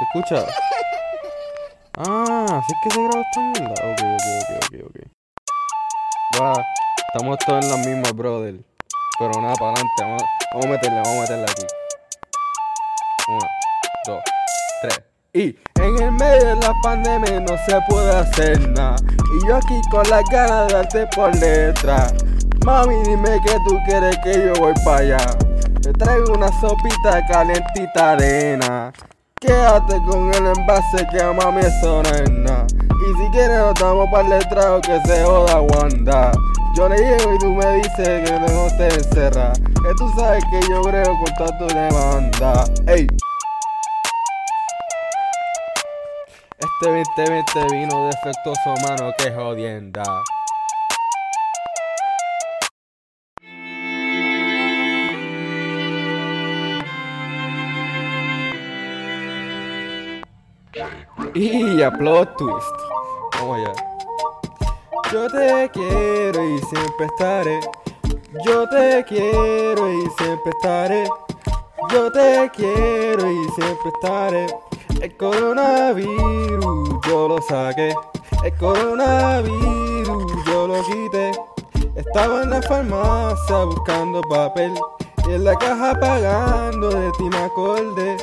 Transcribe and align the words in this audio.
¿Se 0.00 0.04
escucha? 0.04 0.46
Ah, 1.98 2.46
así 2.48 2.72
es 2.72 2.78
que 2.82 2.90
se 2.90 3.02
graba 3.02 3.20
esta 3.20 3.40
mierda. 3.40 3.74
Ok, 3.84 4.00
ok, 4.00 4.26
ok, 4.40 4.64
ok, 4.64 4.96
ok. 4.96 6.40
Va, 6.40 6.52
estamos 7.12 7.38
todos 7.44 7.62
en 7.62 7.70
las 7.70 7.86
mismas, 7.86 8.12
brother. 8.14 8.54
Pero 9.18 9.42
nada, 9.42 9.54
para 9.56 9.72
adelante. 9.72 9.92
Vamos, 10.00 10.22
vamos 10.54 10.64
a 10.64 10.68
meterle, 10.70 11.00
vamos 11.04 11.16
a 11.16 11.20
meterle 11.20 11.44
aquí. 11.44 11.66
Una, 13.28 13.48
dos, 14.06 14.22
tres. 14.80 15.02
Y 15.34 15.58
en 15.82 16.02
el 16.02 16.12
medio 16.12 16.46
de 16.46 16.56
la 16.56 16.72
pandemia 16.82 17.40
no 17.40 17.58
se 17.66 17.78
puede 17.86 18.16
hacer 18.16 18.70
nada. 18.70 18.96
Y 19.34 19.46
yo 19.46 19.56
aquí 19.56 19.78
con 19.90 20.08
las 20.08 20.24
ganas 20.30 20.68
de 20.68 20.74
darte 20.74 21.06
por 21.08 21.30
detrás. 21.36 22.14
Mami, 22.64 22.94
dime 23.04 23.38
que 23.44 23.52
tú 23.68 23.78
quieres 23.84 24.16
que 24.24 24.46
yo 24.46 24.54
voy 24.54 24.72
para 24.82 24.96
allá. 25.00 25.38
Te 25.82 25.92
traigo 25.92 26.32
una 26.32 26.48
sopita 26.58 27.22
calientita 27.26 28.12
arena. 28.12 28.94
Quédate 29.40 29.96
con 30.02 30.28
el 30.34 30.46
envase 30.48 31.06
que 31.10 31.22
a 31.22 31.32
mami 31.32 31.60
eso. 31.60 32.02
Y 32.02 33.16
si 33.16 33.30
quieres 33.30 33.58
nos 33.58 33.74
damos 33.74 34.06
para 34.10 34.36
el 34.36 34.48
trago 34.50 34.82
que 34.82 35.00
se 35.06 35.24
joda 35.24 35.62
Wanda. 35.62 36.30
Yo 36.76 36.86
le 36.90 36.98
llego 36.98 37.34
y 37.34 37.38
tú 37.38 37.54
me 37.54 37.74
dices 37.76 38.28
que 38.28 38.38
no 38.38 38.68
te 38.76 38.88
encerras. 38.88 39.58
Que 39.58 39.94
tú 39.96 40.12
sabes 40.14 40.44
que 40.50 40.60
yo 40.68 40.82
creo 40.82 41.04
con 41.06 41.34
toda 41.38 41.58
tu 41.58 41.66
demanda. 41.68 42.64
Ey. 42.86 43.06
Este 46.58 47.08
2020 47.16 47.74
vino 47.74 48.06
defectuoso, 48.08 48.74
mano, 48.86 49.10
que 49.16 49.32
jodienda. 49.32 50.02
Y 61.34 61.82
a 61.82 61.90
plot 61.90 62.36
twist. 62.36 62.66
Vamos 63.34 63.58
allá. 63.58 63.72
Yo 65.12 65.28
te 65.28 65.68
quiero 65.72 66.44
y 66.48 66.58
siempre 66.58 67.06
estaré. 67.06 67.60
Yo 68.46 68.68
te 68.68 69.04
quiero 69.04 69.92
y 69.92 70.08
siempre 70.16 70.52
estaré. 70.52 71.08
Yo 71.90 72.12
te 72.12 72.50
quiero 72.54 73.30
y 73.32 73.48
siempre 73.50 73.90
estaré. 73.94 74.46
El 75.00 75.16
coronavirus 75.16 77.00
yo 77.04 77.28
lo 77.28 77.42
saqué. 77.42 77.92
El 78.44 78.54
coronavirus 78.56 80.44
yo 80.46 80.68
lo 80.68 80.84
quité. 80.84 81.32
Estaba 81.96 82.44
en 82.44 82.50
la 82.50 82.62
farmacia 82.62 83.64
buscando 83.64 84.20
papel. 84.22 84.72
Y 85.28 85.32
en 85.32 85.44
la 85.44 85.56
caja 85.56 85.98
pagando 85.98 86.90
de 86.90 87.10
ti 87.12 87.24
me 87.24 87.38
acordé. 87.38 88.16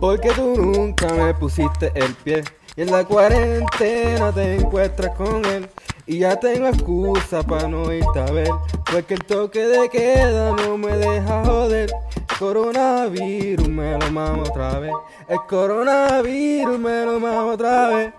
Porque 0.00 0.30
tú 0.30 0.54
nunca 0.56 1.12
me 1.12 1.34
pusiste 1.34 1.92
el 1.94 2.14
pie. 2.14 2.44
Y 2.76 2.82
en 2.82 2.90
la 2.90 3.04
cuarentena 3.04 4.32
te 4.32 4.56
encuentras 4.56 5.16
con 5.16 5.44
él. 5.46 5.68
Y 6.06 6.18
ya 6.18 6.38
tengo 6.38 6.68
excusa 6.68 7.42
para 7.42 7.66
no 7.66 7.92
irte 7.92 8.20
a 8.20 8.30
ver. 8.30 8.50
Porque 8.90 9.14
el 9.14 9.24
toque 9.24 9.66
de 9.66 9.88
queda 9.88 10.52
no 10.52 10.76
me 10.76 10.96
deja 10.96 11.44
joder. 11.44 11.90
Coronavirus 12.38 13.68
me 13.68 13.98
lo 13.98 14.10
mamo 14.10 14.42
otra 14.42 14.78
vez. 14.78 14.92
El 15.28 15.38
coronavirus 15.48 16.78
me 16.78 17.04
lo 17.04 17.18
mamo 17.18 17.52
otra 17.52 17.88
vez. 17.88 18.12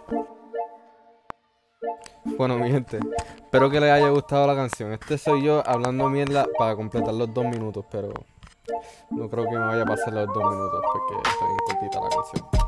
Bueno, 2.38 2.58
mi 2.58 2.70
gente, 2.70 3.00
espero 3.38 3.70
que 3.70 3.80
les 3.80 3.92
haya 3.92 4.10
gustado 4.10 4.48
la 4.48 4.56
canción. 4.56 4.92
Este 4.92 5.18
soy 5.18 5.44
yo 5.44 5.64
hablando 5.66 6.10
mierda 6.10 6.48
para 6.58 6.76
completar 6.76 7.14
los 7.14 7.34
dos 7.34 7.46
minutos, 7.46 7.86
pero 7.90 8.12
no 9.12 9.30
creo 9.30 9.46
que 9.46 9.52
me 9.52 9.66
vaya 9.66 9.84
a 9.84 9.86
pasar 9.86 10.14
los 10.14 10.28
dos 10.28 10.44
minutos 10.52 10.82
porque 10.94 11.30
está 11.30 11.46
bien 11.46 11.58
cortita 11.66 12.00
la 12.02 12.10
canción. 12.10 12.68